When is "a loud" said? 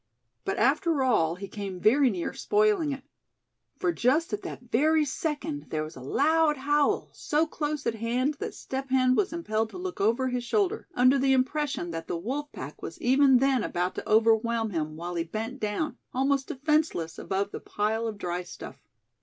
5.95-6.57